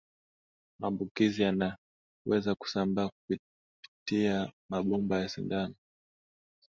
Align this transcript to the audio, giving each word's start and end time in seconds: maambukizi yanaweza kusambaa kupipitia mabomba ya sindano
maambukizi 0.79 1.41
yanaweza 1.41 2.55
kusambaa 2.57 3.09
kupipitia 3.09 4.51
mabomba 4.69 5.19
ya 5.21 5.29
sindano 5.29 5.75